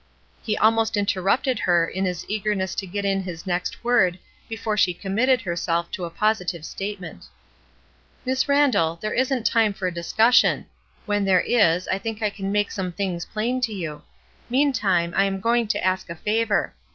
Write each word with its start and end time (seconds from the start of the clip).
He 0.41 0.57
ahnost 0.57 0.95
interrupted 0.97 1.59
her 1.59 1.87
in 1.87 2.05
his 2.05 2.25
eagerness 2.27 2.73
to 2.73 2.87
get 2.87 3.05
in 3.05 3.21
his 3.21 3.45
next 3.45 3.83
word 3.83 4.17
before 4.49 4.75
she 4.75 4.95
committed 4.95 5.41
her 5.41 5.55
self 5.55 5.91
to 5.91 6.05
a 6.05 6.09
positive 6.09 6.65
statement. 6.65 7.25
"Miss 8.25 8.49
Randall, 8.49 8.95
there 8.95 9.13
isn't 9.13 9.45
time 9.45 9.73
for 9.75 9.85
a 9.85 9.93
dis 9.93 10.11
cussion 10.11 10.65
when 11.05 11.23
there 11.23 11.41
is, 11.41 11.87
I 11.87 11.99
think 11.99 12.23
I 12.23 12.31
can 12.31 12.51
make 12.51 12.71
some 12.71 12.91
things 12.91 13.25
plain 13.25 13.61
to 13.61 13.73
you. 13.73 14.01
Meantime, 14.49 15.13
I 15.15 15.25
am 15.25 15.39
going 15.39 15.67
to 15.67 15.83
ask 15.85 16.09
a 16.09 16.15
favor. 16.15 16.73